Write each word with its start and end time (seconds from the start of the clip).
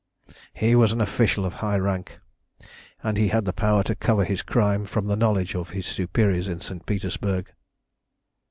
"He 0.55 0.73
was 0.75 0.91
an 0.91 0.99
official 0.99 1.45
of 1.45 1.53
high 1.53 1.77
rank, 1.77 2.17
and 3.03 3.17
he 3.17 3.25
had 3.27 3.33
had 3.35 3.45
the 3.45 3.53
power 3.53 3.83
to 3.83 3.93
cover 3.93 4.25
his 4.25 4.41
crime 4.41 4.87
from 4.87 5.05
the 5.05 5.15
knowledge 5.15 5.53
of 5.53 5.69
his 5.69 5.85
superiors 5.85 6.47
in 6.47 6.59
St. 6.59 6.87
Petersburg. 6.87 7.53